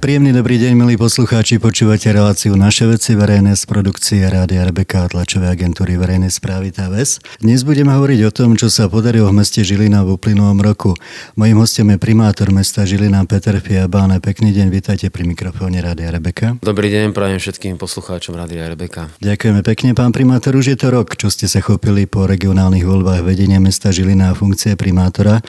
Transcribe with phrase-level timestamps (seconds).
[0.00, 1.60] Príjemný dobrý deň, milí poslucháči.
[1.60, 7.20] Počúvate reláciu Naše veci verejné z produkcie Rádia RBK a tlačovej agentúry verejnej správy TVS.
[7.44, 10.96] Dnes budeme hovoriť o tom, čo sa podarilo v meste Žilina v uplynulom roku.
[11.36, 14.24] Mojím hostom je primátor mesta Žilina Peter Fiabáne.
[14.24, 16.64] Pekný deň, vítajte pri mikrofóne Rádia RBK.
[16.64, 19.20] Dobrý deň, prajem všetkým poslucháčom Rádia RBK.
[19.20, 20.56] Ďakujeme pekne, pán primátor.
[20.56, 24.38] Už je to rok, čo ste sa chopili po regionálnych voľbách vedenia mesta Žilina a
[24.38, 25.44] funkcie primátora.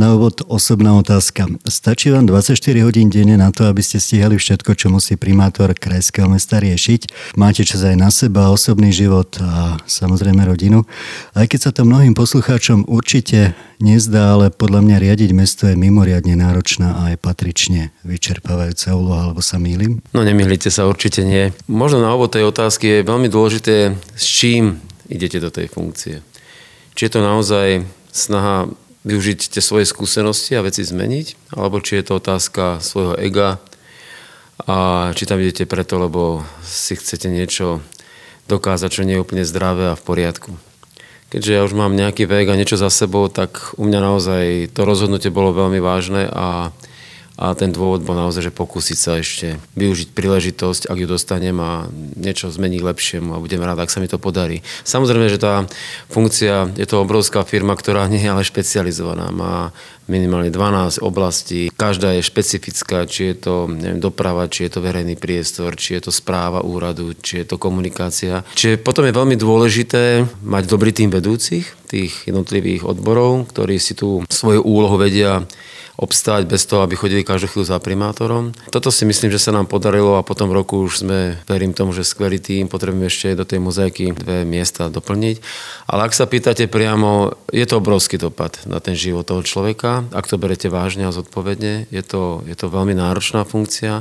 [0.00, 1.52] Na úvod osobná otázka.
[1.68, 6.30] Stačí vám 24 hodín denne na to, aby ste stíhali všetko, čo musí primátor krajského
[6.30, 7.34] mesta riešiť.
[7.34, 10.86] Máte čas aj na seba, osobný život a samozrejme rodinu.
[11.34, 16.38] Aj keď sa to mnohým poslucháčom určite nezdá, ale podľa mňa riadiť mesto je mimoriadne
[16.38, 19.98] náročná a aj patrične vyčerpávajúca úloha, alebo sa mýlim?
[20.14, 21.50] No nemýlite sa, určite nie.
[21.66, 24.78] Možno na obod tej otázky je veľmi dôležité, s čím
[25.10, 26.22] idete do tej funkcie.
[26.94, 27.82] Či je to naozaj
[28.14, 28.70] snaha
[29.02, 33.58] využiť tie svoje skúsenosti a veci zmeniť, alebo či je to otázka svojho ega,
[34.66, 37.80] a či tam idete preto, lebo si chcete niečo
[38.50, 40.50] dokázať, čo nie je úplne zdravé a v poriadku.
[41.30, 44.44] Keďže ja už mám nejaký vek a niečo za sebou, tak u mňa naozaj
[44.74, 46.74] to rozhodnutie bolo veľmi vážne a
[47.40, 51.88] a ten dôvod bol naozaj, že pokúsiť sa ešte využiť príležitosť, ak ju dostanem a
[52.20, 54.60] niečo zmeniť lepšiemu a budem rád, ak sa mi to podarí.
[54.84, 55.64] Samozrejme, že tá
[56.12, 59.32] funkcia, je to obrovská firma, ktorá nie je ale špecializovaná.
[59.32, 59.72] Má
[60.04, 65.14] minimálne 12 oblastí, každá je špecifická, či je to neviem, doprava, či je to verejný
[65.16, 68.42] priestor, či je to správa úradu, či je to komunikácia.
[68.58, 74.26] Čiže potom je veľmi dôležité mať dobrý tým vedúcich, tých jednotlivých odborov, ktorí si tú
[74.28, 75.46] svoju úlohu vedia
[76.00, 78.56] obstáť bez toho, aby chodili každú chvíľu za primátorom.
[78.72, 82.08] Toto si myslím, že sa nám podarilo a potom roku už sme, verím tomu, že
[82.08, 85.36] skvelý tým, potrebujeme ešte do tej mozaiky dve miesta doplniť.
[85.92, 90.08] Ale ak sa pýtate priamo, je to obrovský dopad na ten život toho človeka.
[90.16, 94.00] Ak to berete vážne a zodpovedne, je to, je to veľmi náročná funkcia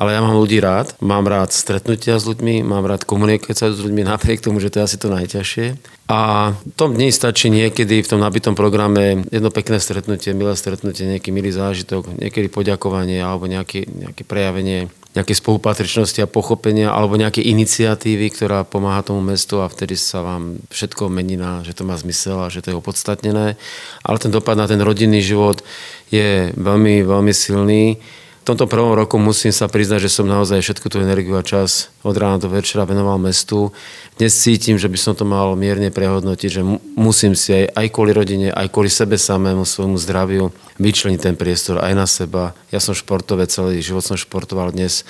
[0.00, 4.08] ale ja mám ľudí rád, mám rád stretnutia s ľuďmi, mám rád komunikovať s ľuďmi
[4.08, 5.66] napriek tomu, že to je asi to najťažšie.
[6.08, 6.18] A
[6.56, 11.28] v tom dni stačí niekedy v tom nabitom programe jedno pekné stretnutie, milé stretnutie, nejaký
[11.36, 18.30] milý zážitok, niekedy poďakovanie alebo nejaké, nejaké prejavenie nejaké spolupatričnosti a pochopenia alebo nejaké iniciatívy,
[18.30, 22.46] ktorá pomáha tomu mestu a vtedy sa vám všetko mení na, že to má zmysel
[22.46, 23.58] a že to je opodstatnené.
[24.06, 25.66] Ale ten dopad na ten rodinný život
[26.14, 27.98] je veľmi, veľmi silný
[28.40, 31.92] v tomto prvom roku musím sa priznať, že som naozaj všetku tú energiu a čas
[32.00, 33.68] od rána do večera venoval mestu.
[34.16, 36.62] Dnes cítim, že by som to mal mierne prehodnotiť, že
[36.96, 41.84] musím si aj, aj kvôli rodine, aj kvôli sebe samému, svojmu zdraviu vyčleniť ten priestor
[41.84, 42.56] aj na seba.
[42.72, 45.04] Ja som športovec, celý život som športoval, dnes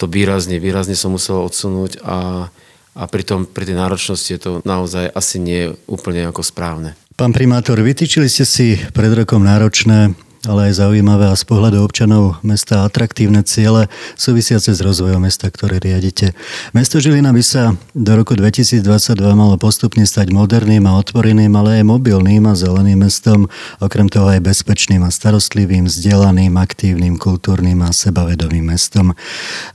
[0.00, 2.48] to výrazne, výrazne som musel odsunúť a,
[2.96, 6.96] a pritom pri tej náročnosti je to naozaj asi nie úplne ako správne.
[7.20, 12.42] Pán primátor, vytýčili ste si pred rokom náročné ale aj zaujímavé a z pohľadu občanov
[12.42, 13.86] mesta atraktívne ciele
[14.18, 16.34] súvisiace s rozvojom mesta, ktoré riadite.
[16.74, 18.82] Mesto Žilina by sa do roku 2022
[19.38, 23.46] malo postupne stať moderným a otvoreným, ale aj mobilným a zeleným mestom,
[23.78, 29.14] okrem toho aj bezpečným a starostlivým, vzdelaným, aktívnym, kultúrnym a sebavedomým mestom.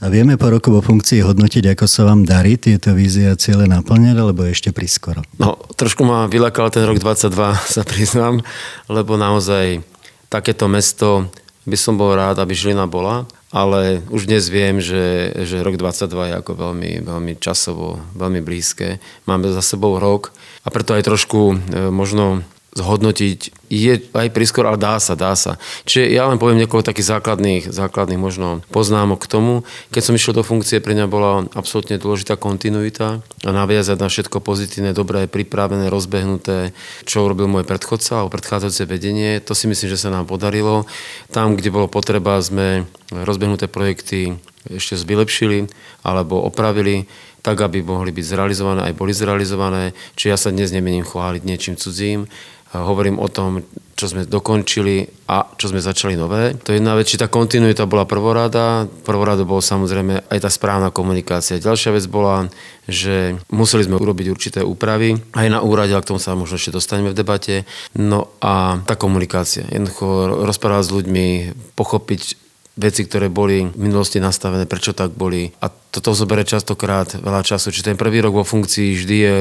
[0.04, 3.64] A vieme po roku vo funkcii hodnotiť, ako sa vám darí tieto vízie a ciele
[3.64, 5.24] naplňať, alebo ešte priskoro?
[5.40, 7.32] No, trošku ma vylakal ten rok 22,
[7.76, 8.44] sa priznám,
[8.92, 9.97] lebo naozaj
[10.28, 11.28] takéto mesto
[11.68, 16.32] by som bol rád, aby Žilina bola, ale už dnes viem, že, že rok 22
[16.32, 19.00] je ako veľmi, veľmi časovo, veľmi blízke.
[19.24, 20.32] Máme za sebou rok
[20.64, 21.56] a preto aj trošku e,
[21.88, 22.44] možno
[22.76, 25.60] zhodnotiť je aj prískor, ale dá sa, dá sa.
[25.84, 29.54] Čiže ja len poviem niekoľko takých základných, základných možno poznámok k tomu.
[29.92, 34.40] Keď som išiel do funkcie, pre mňa bola absolútne dôležitá kontinuita a naviazať na všetko
[34.40, 36.72] pozitívne, dobré, pripravené, rozbehnuté,
[37.04, 39.36] čo urobil môj predchodca alebo predchádzajúce vedenie.
[39.44, 40.88] To si myslím, že sa nám podarilo.
[41.28, 45.68] Tam, kde bolo potreba, sme rozbehnuté projekty ešte vylepšili
[46.04, 47.08] alebo opravili
[47.40, 49.96] tak, aby mohli byť zrealizované, aj boli zrealizované.
[50.18, 52.28] Čiže ja sa dnes nemením chváliť niečím cudzím
[52.72, 53.64] hovorím o tom,
[53.98, 56.54] čo sme dokončili a čo sme začali nové.
[56.62, 58.86] To je jedna vec, či tá kontinuita bola prvorada.
[59.02, 61.58] Prvorada bolo samozrejme aj tá správna komunikácia.
[61.58, 62.46] Ďalšia vec bola,
[62.86, 66.76] že museli sme urobiť určité úpravy aj na úrade, a k tomu sa možno ešte
[66.76, 67.66] dostaneme v debate.
[67.98, 69.66] No a tá komunikácia.
[69.66, 71.26] Jednoducho rozprávať s ľuďmi,
[71.74, 72.47] pochopiť
[72.78, 75.50] veci, ktoré boli v minulosti nastavené, prečo tak boli.
[75.58, 77.74] A toto zoberie častokrát veľa času.
[77.74, 79.38] Čiže ten prvý rok vo funkcii vždy je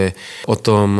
[0.49, 0.97] o tom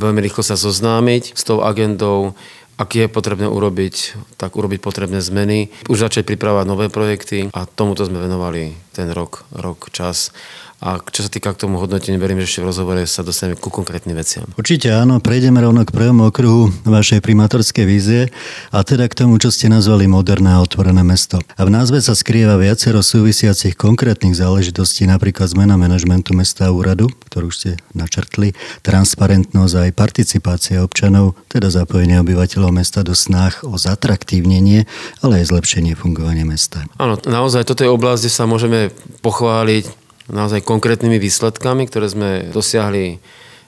[0.00, 2.32] veľmi rýchlo sa zoznámiť s tou agendou,
[2.76, 8.04] ak je potrebné urobiť, tak urobiť potrebné zmeny, už začať pripravovať nové projekty a tomuto
[8.04, 10.32] sme venovali ten rok, rok čas.
[10.76, 13.72] A čo sa týka k tomu hodnoteniu, verím, že ešte v rozhovore sa dostaneme ku
[13.72, 14.44] konkrétnym veciam.
[14.60, 18.28] Určite áno, prejdeme rovno k prvému okruhu vašej primátorskej vízie
[18.68, 21.40] a teda k tomu, čo ste nazvali moderné a otvorené mesto.
[21.56, 27.08] A v názve sa skrýva viacero súvisiacich konkrétnych záležitostí, napríklad zmena manažmentu mesta a úradu,
[27.32, 28.52] ktorú ste načrtli,
[28.84, 34.86] transparentnosť a aj participácia občanov, teda zapojenie obyvateľov mesta do snách o zatraktívnenie,
[35.20, 36.86] ale aj zlepšenie fungovania mesta.
[36.96, 38.80] Áno, naozaj toto je oblasť, kde sa môžeme
[39.20, 43.22] pochváliť naozaj konkrétnymi výsledkami, ktoré sme dosiahli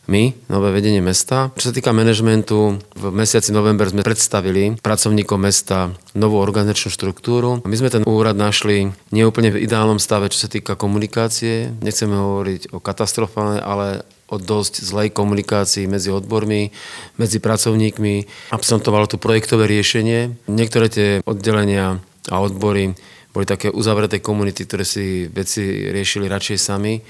[0.08, 1.52] my, nové vedenie mesta.
[1.60, 7.60] Čo sa týka manažmentu, v mesiaci november sme predstavili pracovníkom mesta novú organizačnú štruktúru.
[7.68, 11.76] My sme ten úrad našli neúplne v ideálnom stave, čo sa týka komunikácie.
[11.84, 16.68] Nechceme hovoriť o katastrofálnej, ale o dosť zlej komunikácii medzi odbormi,
[17.16, 18.14] medzi pracovníkmi.
[18.52, 20.36] Absentovalo tu projektové riešenie.
[20.52, 21.96] Niektoré tie oddelenia
[22.28, 22.92] a odbory
[23.32, 27.00] boli také uzavreté komunity, ktoré si veci riešili radšej sami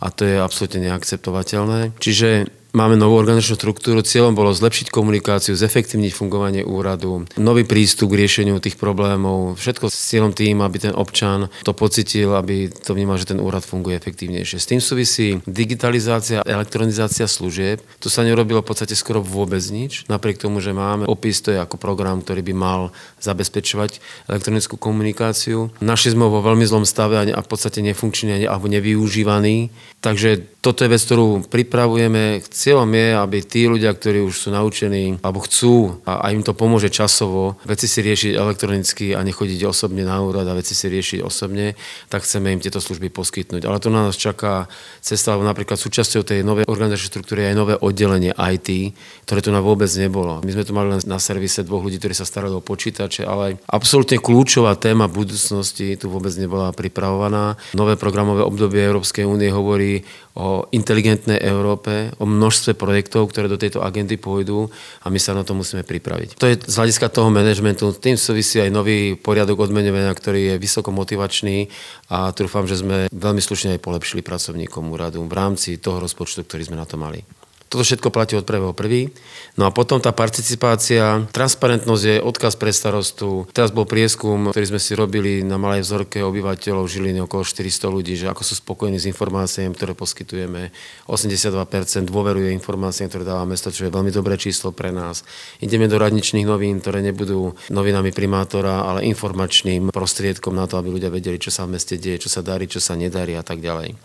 [0.00, 1.96] a to je absolútne neakceptovateľné.
[1.96, 8.20] Čiže Máme novú organizačnú štruktúru, cieľom bolo zlepšiť komunikáciu, zefektívniť fungovanie úradu, nový prístup k
[8.20, 13.16] riešeniu tých problémov, všetko s cieľom tým, aby ten občan to pocitil, aby to vnímal,
[13.16, 14.60] že ten úrad funguje efektívnejšie.
[14.60, 17.80] S tým súvisí digitalizácia, elektronizácia služieb.
[17.96, 21.64] Tu sa nerobilo v podstate skoro vôbec nič, napriek tomu, že máme opis, to je
[21.64, 22.80] ako program, ktorý by mal
[23.24, 25.72] zabezpečovať elektronickú komunikáciu.
[25.80, 29.72] Našli sme vo veľmi zlom stave a v podstate nefunkčný alebo nevyužívaný.
[30.04, 32.42] Takže toto je vec, ktorú pripravujeme.
[32.66, 36.50] Cieľom je, aby tí ľudia, ktorí už sú naučení alebo chcú a, a im to
[36.50, 41.22] pomôže časovo, veci si riešiť elektronicky a nechodiť osobne na úrad a veci si riešiť
[41.22, 41.78] osobne,
[42.10, 43.70] tak chceme im tieto služby poskytnúť.
[43.70, 44.66] Ale to na nás čaká
[44.98, 48.98] cesta, napríklad súčasťou tej novej organizačnej štruktúry je aj nové oddelenie IT,
[49.30, 50.42] ktoré tu na vôbec nebolo.
[50.42, 53.62] My sme tu mali len na servise dvoch ľudí, ktorí sa starali o počítače, ale
[53.70, 57.54] absolútne kľúčová téma budúcnosti tu vôbec nebola pripravovaná.
[57.78, 60.02] Nové programové obdobie Európskej únie hovorí
[60.36, 64.68] o inteligentnej Európe, o množstve projektov, ktoré do tejto agendy pôjdu
[65.00, 66.36] a my sa na to musíme pripraviť.
[66.36, 70.92] To je z hľadiska toho manažmentu, tým súvisí aj nový poriadok odmenovania, ktorý je vysoko
[70.92, 71.72] motivačný
[72.12, 76.68] a trúfam, že sme veľmi slušne aj polepšili pracovníkom úradu v rámci toho rozpočtu, ktorý
[76.68, 77.24] sme na to mali.
[77.66, 79.10] Toto všetko platí od 1.1.
[79.58, 83.50] No a potom tá participácia, transparentnosť je odkaz pre starostu.
[83.50, 88.14] Teraz bol prieskum, ktorý sme si robili na malej vzorke obyvateľov Žiliny okolo 400 ľudí,
[88.14, 90.70] že ako sú spokojní s informáciami, ktoré poskytujeme.
[91.10, 95.26] 82% dôveruje informáciám, ktoré dáva mesto, čo je veľmi dobré číslo pre nás.
[95.58, 101.10] Ideme do radničných novín, ktoré nebudú novinami primátora, ale informačným prostriedkom na to, aby ľudia
[101.10, 103.98] vedeli, čo sa v meste deje, čo sa darí, čo sa nedarí a tak ďalej.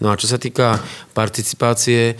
[0.00, 0.80] No a čo sa týka
[1.12, 2.16] participácie,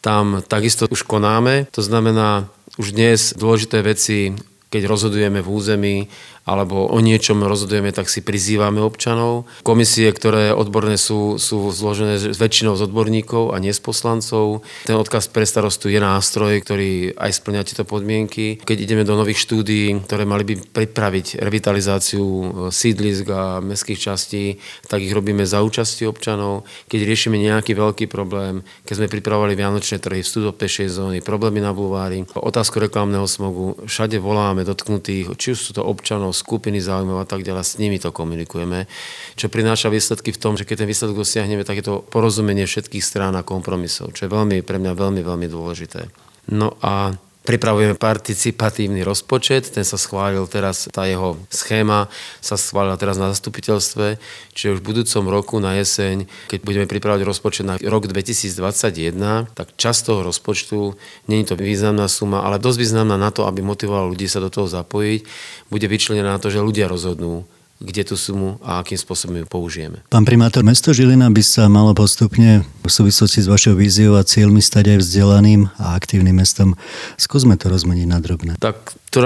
[0.00, 1.68] tam takisto už konáme.
[1.76, 2.48] To znamená,
[2.80, 4.32] už dnes dôležité veci,
[4.72, 5.96] keď rozhodujeme v území,
[6.44, 9.46] alebo o niečom rozhodujeme, tak si prizývame občanov.
[9.62, 14.66] Komisie, ktoré odborné sú, sú zložené väčšinou z odborníkov a nie z poslancov.
[14.88, 18.58] Ten odkaz pre starostu je nástroj, ktorý aj splňa tieto podmienky.
[18.60, 22.44] Keď ideme do nových štúdií, ktoré mali by pripraviť revitalizáciu e,
[22.74, 24.58] sídlisk a mestských častí,
[24.90, 26.66] tak ich robíme za účasti občanov.
[26.88, 31.62] Keď riešime nejaký veľký problém, keď sme pripravovali vianočné trhy, vstup do pešej zóny, problémy
[31.62, 37.22] na bulvári, otázku reklamného smogu, všade voláme dotknutých, či už sú to občanov, skupiny záujmov
[37.22, 38.90] a tak ďalej, s nimi to komunikujeme,
[39.38, 43.04] čo prináša výsledky v tom, že keď ten výsledok dosiahneme, tak je to porozumenie všetkých
[43.04, 46.10] strán a kompromisov, čo je veľmi, pre mňa veľmi, veľmi dôležité.
[46.50, 52.12] No a Pripravujeme participatívny rozpočet, ten sa schválil teraz, tá jeho schéma
[52.44, 54.20] sa schválila teraz na zastupiteľstve,
[54.52, 59.72] čiže už v budúcom roku na jeseň, keď budeme pripravovať rozpočet na rok 2021, tak
[59.72, 61.00] časť toho rozpočtu,
[61.32, 64.68] je to významná suma, ale dosť významná na to, aby motivoval ľudí sa do toho
[64.68, 65.24] zapojiť,
[65.72, 67.48] bude vyčlenená na to, že ľudia rozhodnú,
[67.80, 70.04] kde tú sumu a akým spôsobom ju použijeme.
[70.12, 74.60] Pán primátor, mesto Žilina by sa malo postupne v súvislosti s vašou víziou a cieľmi
[74.60, 76.76] stať aj vzdelaným a aktívnym mestom.
[77.16, 78.52] Skúsme to rozmeniť na drobné.
[78.60, 79.24] Tak to,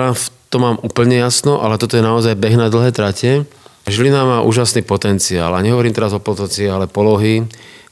[0.55, 3.43] to mám úplne jasno, ale toto je naozaj beh na dlhé trate.
[3.85, 7.45] Žilina má úžasný potenciál a nehovorím teraz o potenciále polohy,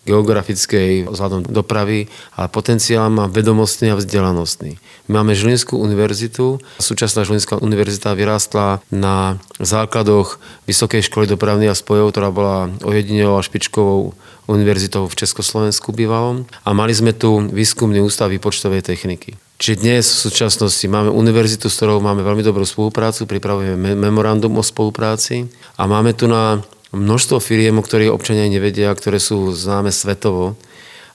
[0.02, 4.82] geografickej vzhľadom dopravy, ale potenciál má vedomostný a vzdelanostný.
[5.06, 6.58] My máme Žilinskú univerzitu.
[6.82, 13.46] Súčasná Žilinská univerzita vyrástla na základoch Vysokej školy dopravných a spojov, ktorá bola ojedinelou a
[13.46, 14.14] špičkovou
[14.50, 16.50] univerzitou v Československu bývalom.
[16.66, 19.38] A mali sme tu výskumný ústav výpočtovej techniky.
[19.62, 24.64] Čiže dnes v súčasnosti máme univerzitu, s ktorou máme veľmi dobrú spoluprácu, pripravujeme memorandum o
[24.66, 25.46] spolupráci
[25.78, 26.58] a máme tu na
[26.92, 30.54] množstvo firiem, o ktorých občania nevedia, ktoré sú známe svetovo.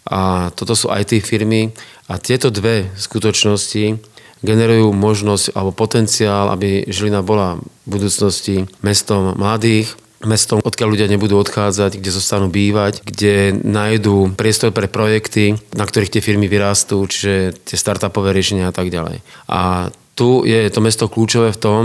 [0.07, 1.71] A toto sú IT firmy
[2.07, 3.99] a tieto dve skutočnosti
[4.41, 11.37] generujú možnosť alebo potenciál, aby Žilina bola v budúcnosti mestom mladých, mestom, odkiaľ ľudia nebudú
[11.37, 17.53] odchádzať, kde zostanú bývať, kde nájdú priestor pre projekty, na ktorých tie firmy vyrástú, čiže
[17.67, 19.21] tie startupové riešenia a tak ďalej.
[19.49, 21.81] A tu je to mesto kľúčové v tom,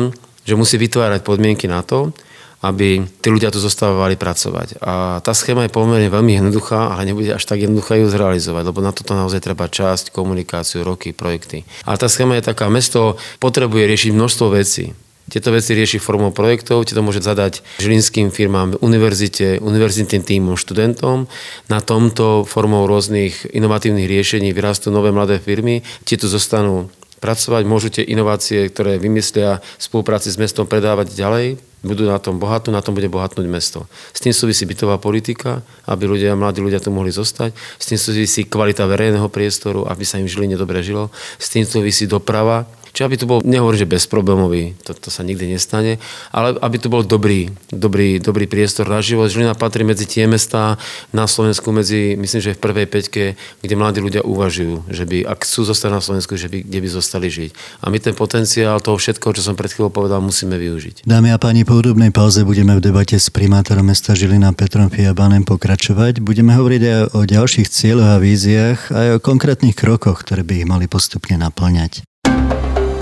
[0.49, 2.17] že musí vytvárať podmienky na to,
[2.63, 4.79] aby tí ľudia tu zostávali pracovať.
[4.79, 8.79] A tá schéma je pomerne veľmi jednoduchá, ale nebude až tak jednoduchá ju zrealizovať, lebo
[8.79, 11.67] na toto naozaj treba časť, komunikáciu, roky, projekty.
[11.83, 14.95] A tá schéma je taká, mesto potrebuje riešiť množstvo vecí.
[15.31, 21.31] Tieto veci rieši formou projektov, tieto môže zadať žilinským firmám, univerzite, univerzitným týmom, študentom.
[21.73, 26.91] Na tomto formou rôznych inovatívnych riešení vyrastú nové mladé firmy, tieto zostanú
[27.23, 32.39] pracovať, môžu tie inovácie, ktoré vymyslia v spolupráci s mestom predávať ďalej, budú na tom
[32.39, 33.87] bohatnúť, na tom bude bohatnúť mesto.
[34.15, 37.55] S tým súvisí bytová politika, aby ľudia, mladí ľudia tu mohli zostať.
[37.79, 41.11] S tým súvisí kvalita verejného priestoru, aby sa im žili nedobre žilo.
[41.39, 45.49] S tým súvisí doprava, Čiže aby to bol, nehovorím, že bezproblémový, to, to sa nikdy
[45.49, 45.97] nestane,
[46.29, 49.33] ale aby to bol dobrý, dobrý, dobrý priestor na život.
[49.33, 50.77] Žilina patrí medzi tie mestá
[51.09, 53.23] na Slovensku, medzi, myslím, že v prvej peťke,
[53.65, 56.89] kde mladí ľudia uvažujú, že by, ak chcú zostať na Slovensku, že by, kde by
[56.93, 57.51] zostali žiť.
[57.81, 61.09] A my ten potenciál toho všetko, čo som pred chvíľou povedal, musíme využiť.
[61.09, 65.49] Dámy a páni, po hudobnej pauze budeme v debate s primátorom mesta Žilina Petrom Fiabanem
[65.49, 66.21] pokračovať.
[66.21, 70.69] Budeme hovoriť aj o ďalších cieľoch a víziách, aj o konkrétnych krokoch, ktoré by ich
[70.69, 72.05] mali postupne naplňať.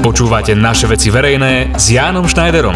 [0.01, 2.73] Počúvate naše veci verejné s Jánom Schneiderom.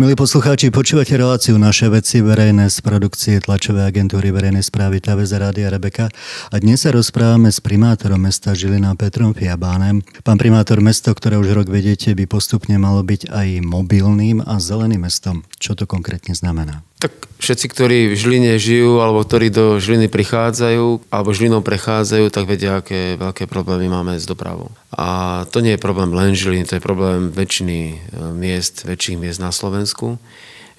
[0.00, 5.68] Milí poslucháči, počúvate reláciu Naše veci verejné z produkcie tlačovej agentúry verejnej správy TVZ Rádia
[5.68, 6.08] Rebeka
[6.48, 10.00] a dnes sa rozprávame s primátorom mesta Žilina Petrom Fiabánem.
[10.24, 15.04] Pán primátor, mesto, ktoré už rok vedete, by postupne malo byť aj mobilným a zeleným
[15.04, 15.44] mestom.
[15.60, 16.80] Čo to konkrétne znamená?
[17.04, 22.48] Tak všetci, ktorí v Žiline žijú, alebo ktorí do Žiliny prichádzajú, alebo Žilinou prechádzajú, tak
[22.48, 24.72] vedia, aké veľké problémy máme s dopravou.
[24.90, 27.96] A to nie je problém len Žiliny, to je problém väčšiny e,
[28.34, 30.18] miest, väčších miest na Slovensku.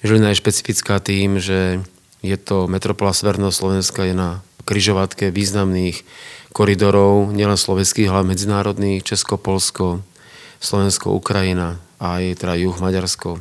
[0.04, 1.80] Žilina je špecifická tým, že
[2.20, 6.04] je to metropola Severného Slovenska, je na kryžovatke významných
[6.52, 10.04] koridorov, nielen slovenských, ale medzinárodných, Česko, Polsko,
[10.60, 13.40] Slovensko, Ukrajina a aj teda juh Maďarsko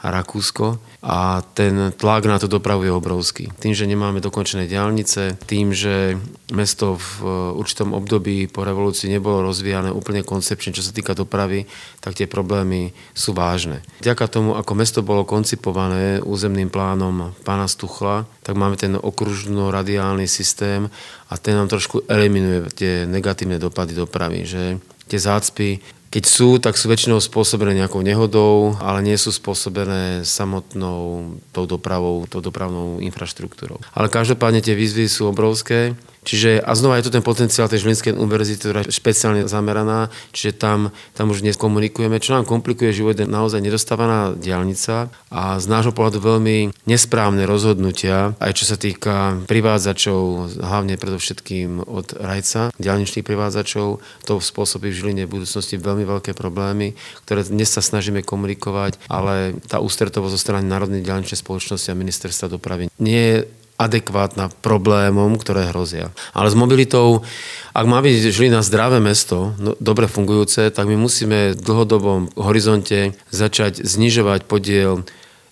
[0.00, 3.52] a Rakúsko a ten tlak na tú dopravu je obrovský.
[3.60, 6.16] Tým, že nemáme dokončené diálnice, tým, že
[6.52, 7.24] mesto v
[7.56, 11.68] určitom období po revolúcii nebolo rozvíjane úplne koncepčne, čo sa týka dopravy,
[12.00, 13.84] tak tie problémy sú vážne.
[14.00, 20.88] Vďaka tomu, ako mesto bolo koncipované územným plánom pána Stuchla, tak máme ten okružno-radiálny systém
[21.28, 24.80] a ten nám trošku eliminuje tie negatívne dopady dopravy, že
[25.10, 31.38] tie zácpy keď sú, tak sú väčšinou spôsobené nejakou nehodou, ale nie sú spôsobené samotnou
[31.54, 33.78] tou dopravou, tou dopravnou infraštruktúrou.
[33.94, 38.12] Ale každopádne tie výzvy sú obrovské Čiže, a znova je to ten potenciál tej Žilinskej
[38.12, 42.20] univerzity, ktorá je špeciálne zameraná, čiže tam, tam už dnes komunikujeme.
[42.20, 48.36] Čo nám komplikuje život je naozaj nedostávaná diálnica a z nášho pohľadu veľmi nesprávne rozhodnutia,
[48.36, 55.24] aj čo sa týka privádzačov, hlavne predovšetkým od rajca, diálničných privádzačov, to spôsobí v Žiline
[55.24, 56.92] v budúcnosti veľmi veľké problémy,
[57.24, 62.52] ktoré dnes sa snažíme komunikovať, ale tá ústretovosť zo strany Národnej diálničnej spoločnosti a ministerstva
[62.52, 63.36] dopravy nie je
[63.80, 66.12] adekvátna problémom, ktoré hrozia.
[66.36, 67.24] Ale s mobilitou,
[67.72, 73.16] ak má byť Žilina zdravé mesto, no, dobre fungujúce, tak my musíme v dlhodobom horizonte
[73.32, 75.08] začať znižovať podiel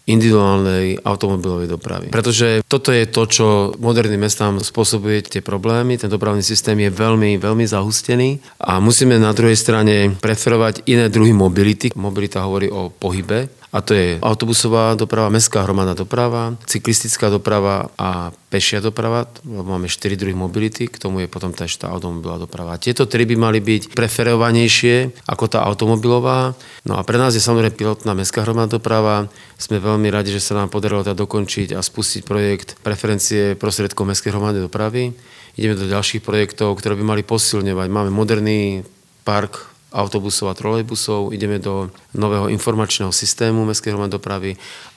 [0.09, 2.07] individuálnej automobilovej dopravy.
[2.09, 6.01] Pretože toto je to, čo moderným mestám spôsobuje tie problémy.
[6.01, 11.37] Ten dopravný systém je veľmi, veľmi zahustený a musíme na druhej strane preferovať iné druhy
[11.37, 11.93] mobility.
[11.93, 18.33] Mobilita hovorí o pohybe, a to je autobusová doprava, mestská hromadná doprava, cyklistická doprava a
[18.49, 22.81] pešia doprava, lebo máme 4 druhy mobility, k tomu je potom tá automobilová doprava.
[22.81, 26.57] Tieto tri by mali byť preferovanejšie ako tá automobilová.
[26.89, 29.29] No a pre nás je samozrejme pilotná mestská hromadná doprava.
[29.61, 34.33] Sme veľmi radi, že sa nám podarilo teda dokončiť a spustiť projekt preferencie prostriedkov mestskej
[34.33, 35.13] hromadnej dopravy.
[35.61, 37.89] Ideme do ďalších projektov, ktoré by mali posilňovať.
[37.93, 38.81] Máme moderný
[39.29, 44.50] park autobusov a trolejbusov, ideme do nového informačného systému mestskej hromadnej dopravy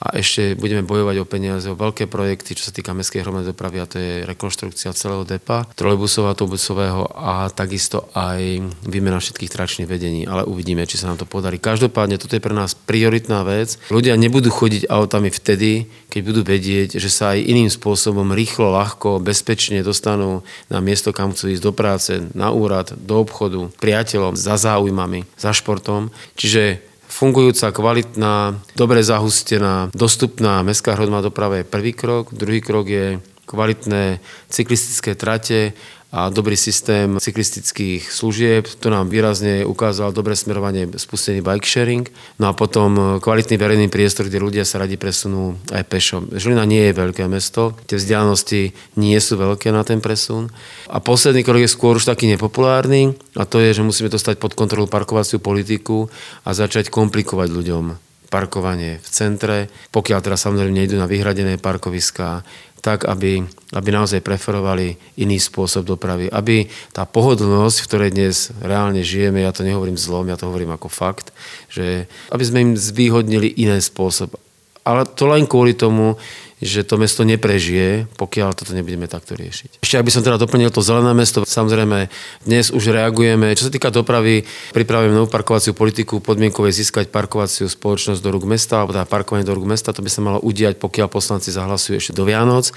[0.04, 3.80] a ešte budeme bojovať o peniaze, o veľké projekty, čo sa týka mestskej hromadnej dopravy
[3.80, 10.28] a to je rekonštrukcia celého depa, trolejbusového, autobusového a takisto aj výmena všetkých tračných vedení,
[10.28, 11.56] ale uvidíme, či sa nám to podarí.
[11.56, 13.80] Každopádne toto je pre nás prioritná vec.
[13.88, 19.24] Ľudia nebudú chodiť autami vtedy, keď budú vedieť, že sa aj iným spôsobom rýchlo, ľahko,
[19.24, 24.60] bezpečne dostanú na miesto, kam chcú ísť do práce, na úrad, do obchodu, priateľom, za
[24.60, 26.10] záujem záujmami, za športom.
[26.34, 32.34] Čiže fungujúca, kvalitná, dobre zahustená, dostupná mestská hromadná doprava je prvý krok.
[32.34, 34.18] Druhý krok je kvalitné
[34.50, 35.78] cyklistické trate
[36.12, 38.68] a dobrý systém cyklistických služieb.
[38.84, 42.04] To nám výrazne ukázal dobré smerovanie spustený bike sharing.
[42.36, 46.28] No a potom kvalitný verejný priestor, kde ľudia sa radi presunú aj pešo.
[46.36, 50.52] Žilina nie je veľké mesto, tie vzdialenosti nie sú veľké na ten presun.
[50.92, 54.52] A posledný krok je skôr už taký nepopulárny a to je, že musíme dostať pod
[54.52, 56.12] kontrolu parkovaciu politiku
[56.44, 62.40] a začať komplikovať ľuďom parkovanie v centre, pokiaľ teda samozrejme nejdu na vyhradené parkoviská,
[62.82, 63.46] tak, aby,
[63.78, 66.26] aby naozaj preferovali iný spôsob dopravy.
[66.26, 70.74] Aby tá pohodlnosť, v ktorej dnes reálne žijeme, ja to nehovorím zlom, ja to hovorím
[70.74, 71.30] ako fakt,
[71.70, 74.34] že aby sme im zvýhodnili iný spôsob.
[74.82, 76.18] Ale to len kvôli tomu,
[76.62, 79.82] že to mesto neprežije, pokiaľ toto nebudeme takto riešiť.
[79.82, 82.06] Ešte ak by som teda doplnil to zelené mesto, samozrejme
[82.46, 83.50] dnes už reagujeme.
[83.58, 88.78] Čo sa týka dopravy, pripravujeme novú parkovaciu politiku, podmienkové získať parkovaciu spoločnosť do rúk mesta,
[88.78, 92.12] alebo teda parkovanie do rúk mesta, to by sa malo udiať, pokiaľ poslanci zahlasujú ešte
[92.14, 92.70] do Vianoc.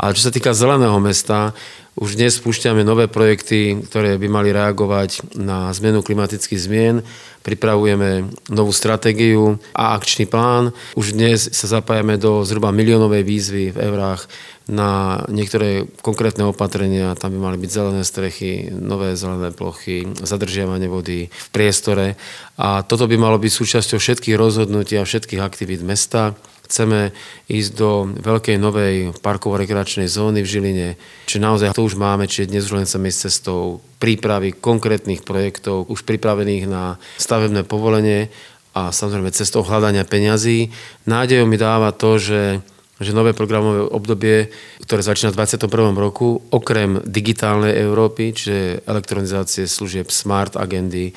[0.00, 1.52] Ale čo sa týka zeleného mesta,
[1.96, 7.00] už dnes spúšťame nové projekty, ktoré by mali reagovať na zmenu klimatických zmien.
[7.40, 10.76] Pripravujeme novú stratégiu a akčný plán.
[10.92, 14.28] Už dnes sa zapájame do zhruba miliónovej výzvy v eurách
[14.68, 17.16] na niektoré konkrétne opatrenia.
[17.16, 22.20] Tam by mali byť zelené strechy, nové zelené plochy, zadržiavanie vody v priestore.
[22.60, 26.36] A toto by malo byť súčasťou všetkých rozhodnutí a všetkých aktivít mesta.
[26.66, 27.14] Chceme
[27.46, 30.88] ísť do veľkej novej parkovo-rekreačnej zóny v Žiline,
[31.30, 35.86] či naozaj to už máme, či dnes už len chceme ísť cestou prípravy konkrétnych projektov,
[35.86, 38.28] už pripravených na stavebné povolenie
[38.74, 40.74] a samozrejme cestou hľadania peňazí.
[41.08, 42.60] Nádejou mi dáva to, že
[42.96, 44.48] že nové programové obdobie,
[44.80, 45.92] ktoré začína v 21.
[45.92, 51.12] roku, okrem digitálnej Európy, čiže elektronizácie služieb, smart agendy,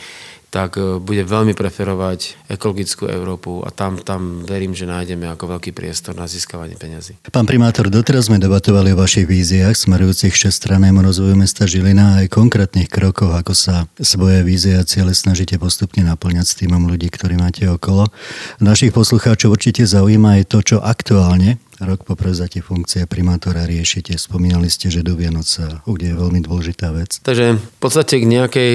[0.50, 5.72] tak e, bude veľmi preferovať ekologickú Európu a tam, tam verím, že nájdeme ako veľký
[5.72, 7.22] priestor na získavanie peňazí.
[7.30, 12.34] Pán primátor, doteraz sme debatovali o vašich víziách smerujúcich všestrannému rozvoju mesta Žilina a aj
[12.34, 17.38] konkrétnych krokoch, ako sa svoje vízie a ciele snažíte postupne naplňať s týmom ľudí, ktorí
[17.38, 18.10] máte okolo.
[18.58, 24.20] Našich poslucháčov určite zaujíma aj to, čo aktuálne rok po prevzatí funkcie primátora riešite.
[24.20, 27.24] Spomínali ste, že do Vianoc sa udeje veľmi dôležitá vec.
[27.24, 28.74] Takže v podstate k nejakej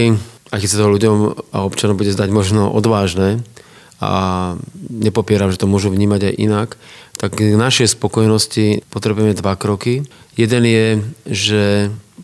[0.54, 1.16] aj keď sa to ľuďom
[1.50, 3.42] a občanom bude zdať možno odvážne
[3.98, 6.68] a nepopieram, že to môžu vnímať aj inak,
[7.18, 10.06] tak k našej spokojnosti potrebujeme dva kroky.
[10.38, 10.86] Jeden je,
[11.26, 11.62] že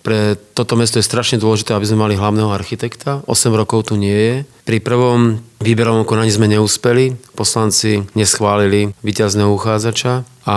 [0.06, 3.20] pre toto mesto je strašne dôležité, aby sme mali hlavného architekta.
[3.26, 4.34] 8 rokov tu nie je.
[4.64, 7.18] Pri prvom výberovom konaní sme neúspeli.
[7.36, 10.56] Poslanci neschválili víťazného uchádzača a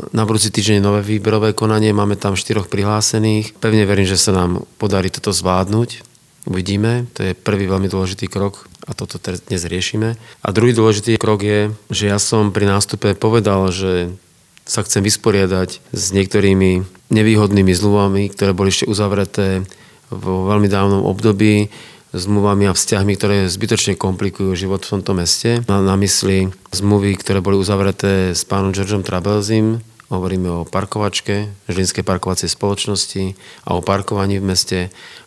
[0.00, 1.92] na budúci týždeň nové výberové konanie.
[1.92, 3.58] Máme tam štyroch prihlásených.
[3.60, 6.09] Pevne verím, že sa nám podarí toto zvládnuť.
[6.48, 10.16] Uvidíme, to je prvý veľmi dôležitý krok a toto dnes riešime.
[10.40, 14.14] A druhý dôležitý krok je, že ja som pri nástupe povedal, že
[14.64, 19.66] sa chcem vysporiadať s niektorými nevýhodnými zmluvami, ktoré boli ešte uzavreté
[20.08, 21.68] vo veľmi dávnom období,
[22.10, 25.62] zmluvami a vzťahmi, ktoré zbytočne komplikujú život v tomto meste.
[25.70, 32.02] Mám na mysli zmluvy, ktoré boli uzavreté s pánom Georgeom Trabelzim, hovoríme o parkovačke, Žilinskej
[32.02, 34.78] parkovacej spoločnosti a o parkovaní v meste.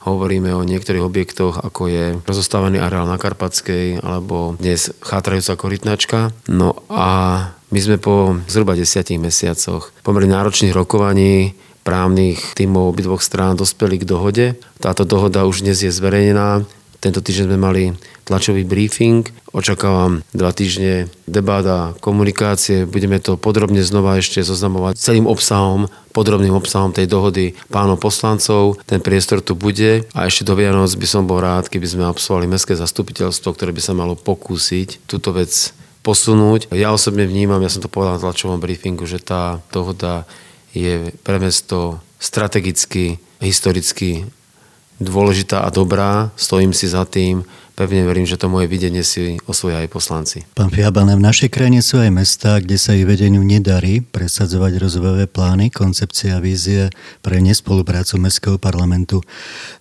[0.03, 6.35] Hovoríme o niektorých objektoch, ako je rozostávaný areál na Karpatskej alebo dnes chátrajúca korytnačka.
[6.51, 13.59] No a my sme po zhruba desiatich mesiacoch pomerne náročných rokovaní právnych tímov obidvoch strán
[13.59, 14.45] dospeli k dohode.
[14.79, 16.63] Táto dohoda už dnes je zverejnená.
[17.03, 17.83] Tento týždeň sme mali
[18.23, 19.27] tlačový briefing.
[19.51, 22.87] Očakávam dva týždne debát a komunikácie.
[22.87, 28.79] Budeme to podrobne znova ešte zoznamovať celým obsahom, podrobným obsahom tej dohody pánov poslancov.
[28.87, 32.47] Ten priestor tu bude a ešte do Vianoc by som bol rád, keby sme absolvovali
[32.47, 35.51] mestské zastupiteľstvo, ktoré by sa malo pokúsiť túto vec
[36.07, 36.71] posunúť.
[36.71, 40.23] Ja osobne vnímam, ja som to povedal na tlačovom briefingu, že tá dohoda
[40.71, 44.23] je pre mesto strategicky, historicky
[45.03, 49.81] dôležitá a dobrá, stojím si za tým, pevne verím, že to moje videnie si osvoja
[49.81, 50.37] aj poslanci.
[50.53, 55.25] Pán Fiabane, v našej krajine sú aj mestá, kde sa ich vedeniu nedarí presadzovať rozvojové
[55.25, 56.93] plány, koncepcia a vízie
[57.25, 59.25] pre nespoluprácu Mestského parlamentu.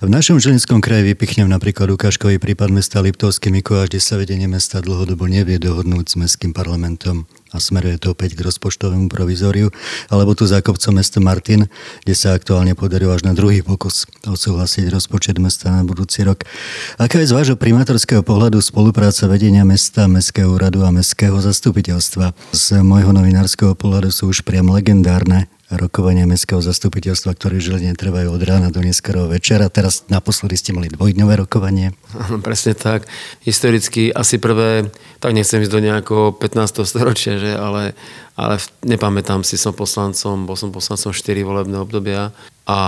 [0.01, 4.81] V našom Žilinskom kraji vypichnem napríklad ukážkový prípad mesta Liptovský Mikuláš, kde sa vedenie mesta
[4.81, 9.69] dlhodobo nevie dohodnúť s Mestským parlamentom a smeruje to opäť k rozpočtovému provizóriu,
[10.09, 11.69] alebo tu za kopcom mesto Martin,
[12.03, 16.49] kde sa aktuálne podarilo až na druhý pokus odsúhlasiť rozpočet mesta na budúci rok.
[16.97, 22.33] Aká je z vášho primátorského pohľadu spolupráca vedenia mesta, Mestského úradu a Mestského zastupiteľstva?
[22.57, 28.43] Z môjho novinárskeho pohľadu sú už priam legendárne rokovania mestského zastupiteľstva, ktoré žili netrvajú od
[28.45, 29.73] rána do neskorého večera.
[29.73, 31.97] Teraz naposledy ste mali dvojdňové rokovanie.
[32.17, 33.09] Áno, presne tak.
[33.45, 36.85] Historicky asi prvé, tak nechcem ísť do nejakého 15.
[36.85, 37.97] storočia, že, ale,
[38.37, 42.35] ale nepamätám si, som poslancom, bol som poslancom 4 volebné obdobia
[42.69, 42.81] a,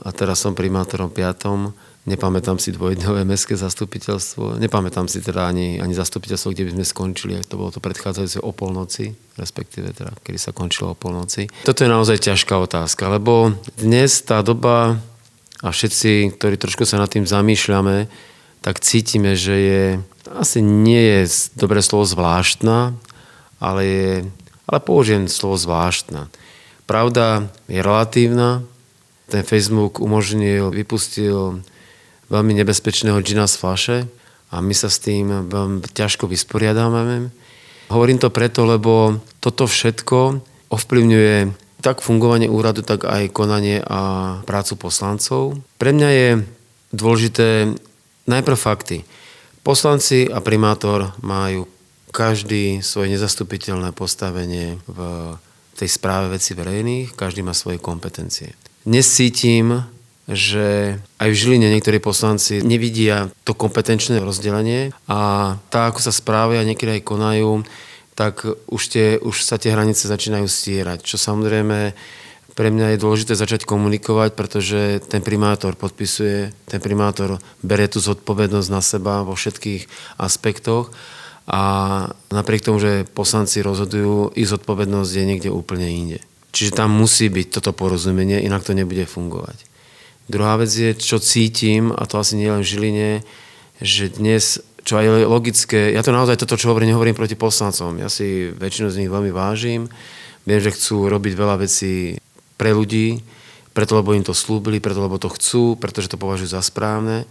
[0.00, 4.62] a teraz som primátorom 5 Nepamätám si dvojdňové mestské zastupiteľstvo.
[4.62, 8.54] Nepamätám si teda ani, ani zastupiteľstvo, kde by sme skončili, to bolo to predchádzajúce o
[8.54, 11.50] polnoci, respektíve teda, kedy sa končilo o polnoci.
[11.66, 15.02] Toto je naozaj ťažká otázka, lebo dnes tá doba
[15.66, 18.06] a všetci, ktorí trošku sa nad tým zamýšľame,
[18.62, 19.84] tak cítime, že je,
[20.30, 22.94] asi nie je dobré slovo zvláštna,
[23.58, 24.12] ale, je,
[24.70, 26.30] ale použijem slovo zvláštna.
[26.86, 28.62] Pravda je relatívna,
[29.26, 31.66] ten Facebook umožnil, vypustil
[32.30, 33.98] veľmi nebezpečného džina z flaše
[34.50, 37.30] a my sa s tým veľmi ťažko vysporiadávame.
[37.90, 41.34] Hovorím to preto, lebo toto všetko ovplyvňuje
[41.84, 45.62] tak fungovanie úradu, tak aj konanie a prácu poslancov.
[45.78, 46.28] Pre mňa je
[46.90, 47.70] dôležité
[48.26, 49.06] najprv fakty.
[49.62, 51.70] Poslanci a primátor majú
[52.10, 54.98] každý svoje nezastupiteľné postavenie v
[55.76, 58.56] tej správe veci verejných, každý má svoje kompetencie.
[58.82, 59.84] Dnes cítim
[60.26, 66.58] že aj v Žiline niektorí poslanci nevidia to kompetenčné rozdelenie a tá, ako sa správajú
[66.58, 67.62] a niekedy aj konajú,
[68.18, 71.94] tak už, tie, už sa tie hranice začínajú stierať, čo samozrejme
[72.56, 78.68] pre mňa je dôležité začať komunikovať, pretože ten primátor podpisuje, ten primátor berie tú zodpovednosť
[78.72, 80.90] na seba vo všetkých aspektoch
[81.46, 81.62] a
[82.32, 86.18] napriek tomu, že poslanci rozhodujú, ich zodpovednosť je niekde úplne inde.
[86.56, 89.75] Čiže tam musí byť toto porozumenie, inak to nebude fungovať.
[90.26, 93.10] Druhá vec je, čo cítim, a to asi nie len v Žiline,
[93.78, 98.02] že dnes, čo aj logické, ja to naozaj toto, čo hovorím, nehovorím proti poslancom.
[98.02, 99.86] Ja si väčšinu z nich veľmi vážim.
[100.42, 102.18] Viem, že chcú robiť veľa vecí
[102.58, 103.22] pre ľudí,
[103.70, 107.28] preto lebo im to slúbili, preto lebo to chcú, pretože to považujú za správne.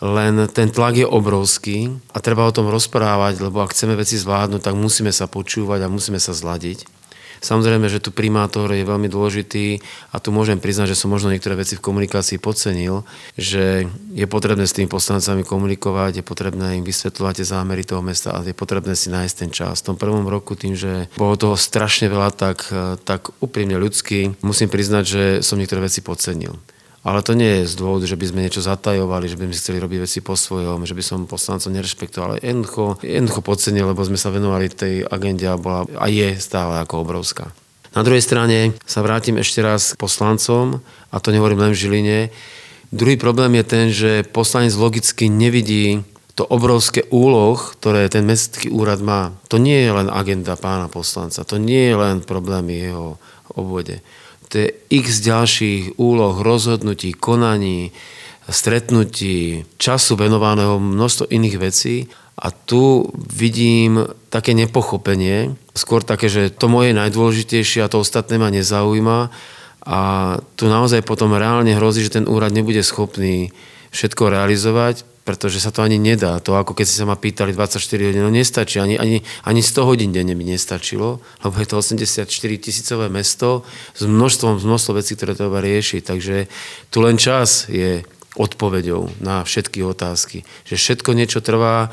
[0.00, 4.60] Len ten tlak je obrovský a treba o tom rozprávať, lebo ak chceme veci zvládnuť,
[4.64, 6.99] tak musíme sa počúvať a musíme sa zladiť.
[7.40, 9.80] Samozrejme, že tu primátor je veľmi dôležitý
[10.12, 13.08] a tu môžem priznať, že som možno niektoré veci v komunikácii podcenil,
[13.40, 18.36] že je potrebné s tými poslancami komunikovať, je potrebné im vysvetľovať tie zámery toho mesta
[18.36, 19.80] a je potrebné si nájsť ten čas.
[19.80, 22.68] V tom prvom roku tým, že bolo toho strašne veľa, tak,
[23.08, 26.60] tak úprimne ľudský, musím priznať, že som niektoré veci podcenil.
[27.00, 29.78] Ale to nie je z dôvodu, že by sme niečo zatajovali, že by sme chceli
[29.80, 32.44] robiť veci po svojom, že by som poslancov nerešpektoval.
[32.44, 37.08] Jednoducho, jednoducho podcenil, lebo sme sa venovali tej agende a, bola, a je stále ako
[37.08, 37.56] obrovská.
[37.96, 42.18] Na druhej strane sa vrátim ešte raz k poslancom, a to nehovorím len v Žiline.
[42.92, 46.04] Druhý problém je ten, že poslanec logicky nevidí
[46.36, 49.32] to obrovské úloh, ktoré ten mestský úrad má.
[49.48, 53.16] To nie je len agenda pána poslanca, to nie je len problém jeho
[53.56, 54.04] obvode
[54.50, 57.94] to je x ďalších úloh, rozhodnutí, konaní,
[58.50, 62.10] stretnutí, času venovaného množstvo iných vecí.
[62.40, 68.42] A tu vidím také nepochopenie, skôr také, že to moje je najdôležitejšie a to ostatné
[68.42, 69.30] ma nezaujíma.
[69.86, 70.00] A
[70.58, 73.54] tu naozaj potom reálne hrozí, že ten úrad nebude schopný
[73.94, 76.40] všetko realizovať, pretože sa to ani nedá.
[76.42, 79.84] To ako keď si sa ma pýtali 24 hodín, no nestačí, ani, ani, ani 100
[79.84, 82.24] hodín denne mi nestačilo, lebo je to 84
[82.56, 83.62] tisícové mesto
[83.94, 86.02] s množstvom, s množstvom vecí, ktoré treba riešiť.
[86.02, 86.36] Takže
[86.88, 88.02] tu len čas je
[88.38, 90.46] odpoveďou na všetky otázky.
[90.64, 91.90] Že všetko niečo trvá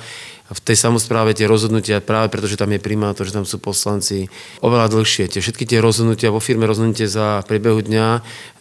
[0.47, 4.31] v tej samozpráve tie rozhodnutia, práve preto, že tam je primátor, že tam sú poslanci,
[4.63, 5.27] oveľa dlhšie.
[5.27, 8.07] Tie, všetky tie rozhodnutia vo firme rozhodnutie za priebehu dňa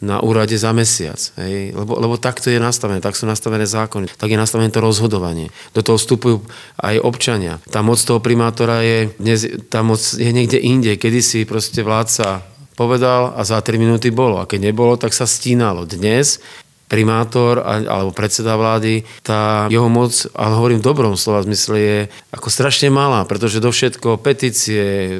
[0.02, 1.18] na úrade za mesiac.
[1.38, 1.70] Hej?
[1.78, 5.54] Lebo, lebo takto je nastavené, tak sú nastavené zákony, tak je nastavené to rozhodovanie.
[5.78, 6.42] Do toho vstupujú
[6.82, 7.62] aj občania.
[7.70, 10.98] Tá moc toho primátora je, dnes, tá moc je niekde inde.
[10.98, 12.42] Kedy si proste vládca
[12.76, 14.42] povedal a za 3 minúty bolo.
[14.42, 15.88] A keď nebolo, tak sa stínalo.
[15.88, 16.42] Dnes
[16.86, 21.98] primátor alebo predseda vlády, tá jeho moc, ale hovorím v dobrom slova zmysle, je
[22.30, 25.18] ako strašne malá, pretože do všetko petície,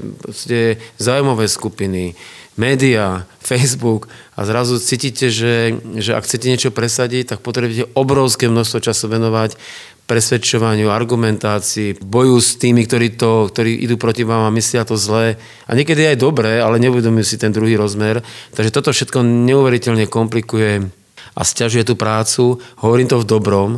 [0.99, 2.15] zájmové skupiny,
[2.57, 8.79] média, Facebook a zrazu cítite, že, že ak chcete niečo presadiť, tak potrebujete obrovské množstvo
[8.81, 9.59] času venovať
[10.07, 15.35] presvedčovaniu, argumentácii, boju s tými, ktorí, to, ktorí idú proti vám a myslia to zlé.
[15.67, 18.23] A niekedy aj dobré, ale neuvedomujú si ten druhý rozmer.
[18.55, 20.87] Takže toto všetko neuveriteľne komplikuje
[21.33, 22.63] a stiažuje tú prácu.
[22.79, 23.71] Hovorím to v dobrom.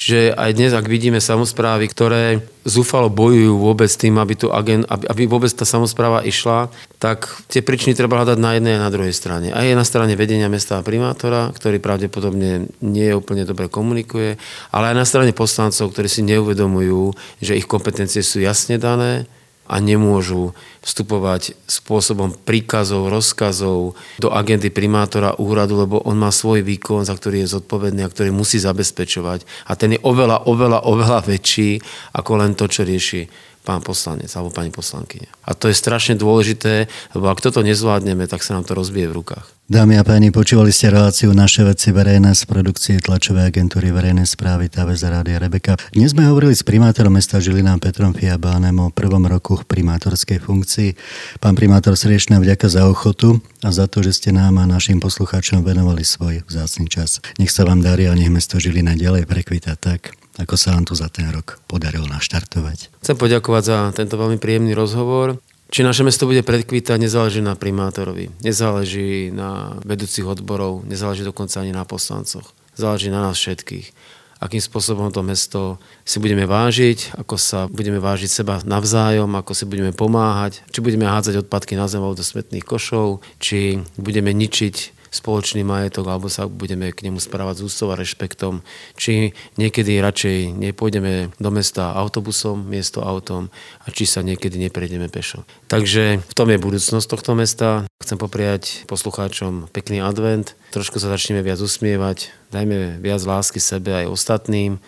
[0.00, 5.06] Čiže aj dnes, ak vidíme samozprávy, ktoré zúfalo bojujú vôbec tým, aby, tu agent, aby,
[5.06, 6.66] aby vôbec tá samozpráva išla,
[6.98, 9.54] tak tie príčiny treba hľadať na jednej a na druhej strane.
[9.54, 14.34] A je na strane vedenia mesta a primátora, ktorý pravdepodobne nie úplne dobre komunikuje,
[14.74, 19.30] ale aj na strane poslancov, ktorí si neuvedomujú, že ich kompetencie sú jasne dané,
[19.66, 20.54] a nemôžu
[20.86, 27.42] vstupovať spôsobom príkazov, rozkazov do agendy primátora úradu, lebo on má svoj výkon, za ktorý
[27.42, 29.42] je zodpovedný a ktorý musí zabezpečovať.
[29.66, 31.82] A ten je oveľa, oveľa, oveľa väčší
[32.14, 33.26] ako len to, čo rieši
[33.66, 35.42] pán poslanec alebo pani poslankyňa.
[35.42, 36.86] A to je strašne dôležité,
[37.18, 39.55] lebo ak toto nezvládneme, tak sa nám to rozbije v rukách.
[39.66, 44.70] Dámy a páni, počúvali ste reláciu Naše veci verejné z produkcie tlačovej agentúry verejnej správy
[44.70, 45.74] TVZ Rádia Rebeka.
[45.90, 50.94] Dnes sme hovorili s primátorom mesta Žilina Petrom Fiabánem o prvom roku v primátorskej funkcii.
[51.42, 55.66] Pán primátor, srdečná vďaka za ochotu a za to, že ste nám a našim poslucháčom
[55.66, 57.18] venovali svoj vzácný čas.
[57.42, 60.94] Nech sa vám darí a nech mesto Žilina ďalej prekvita tak, ako sa vám tu
[60.94, 63.02] za ten rok podarilo naštartovať.
[63.02, 65.42] Chcem poďakovať za tento veľmi príjemný rozhovor.
[65.66, 71.74] Či naše mesto bude predkvítať, nezáleží na primátorovi, nezáleží na vedúcich odborov, nezáleží dokonca ani
[71.74, 72.54] na poslancoch.
[72.78, 73.90] Záleží na nás všetkých.
[74.36, 79.64] Akým spôsobom to mesto si budeme vážiť, ako sa budeme vážiť seba navzájom, ako si
[79.64, 85.64] budeme pomáhať, či budeme hádzať odpadky na zem do smetných košov, či budeme ničiť spoločný
[85.64, 88.60] majetok, alebo sa budeme k nemu správať s úctou a rešpektom.
[89.00, 93.48] Či niekedy radšej nepôjdeme do mesta autobusom miesto autom
[93.82, 95.48] a či sa niekedy neprejdeme pešo.
[95.72, 97.88] Takže v tom je budúcnosť tohto mesta.
[98.04, 104.12] Chcem popriať poslucháčom pekný advent, trošku sa začneme viac usmievať, dajme viac lásky sebe aj
[104.12, 104.78] ostatným,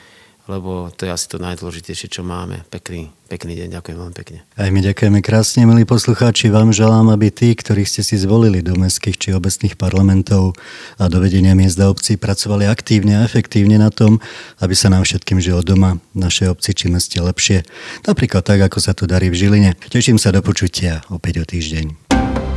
[0.49, 2.65] lebo to je asi to najdôležitejšie, čo máme.
[2.73, 4.39] Pekný, pekný deň, ďakujem veľmi pekne.
[4.57, 6.49] Aj my ďakujeme krásne, milí poslucháči.
[6.49, 10.57] Vám želám, aby tí, ktorých ste si zvolili do mestských či obecných parlamentov
[10.97, 14.25] a do vedenia miesta obcí, pracovali aktívne a efektívne na tom,
[14.65, 17.69] aby sa nám všetkým žilo doma, v našej obci či meste lepšie.
[18.09, 19.77] Napríklad tak, ako sa to darí v Žiline.
[19.93, 22.09] Teším sa do počutia opäť o týždeň.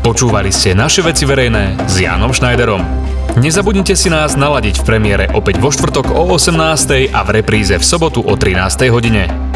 [0.01, 3.20] Počúvali ste naše veci verejné s Jánom Schneiderom.
[3.39, 7.85] Nezabudnite si nás naladiť v premiére opäť vo štvrtok o 18.00 a v repríze v
[7.85, 9.50] sobotu o 13.00 hodine.